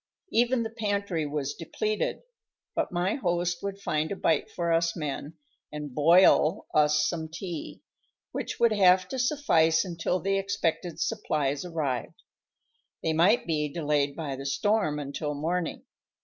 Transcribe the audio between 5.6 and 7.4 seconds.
and "boil" us some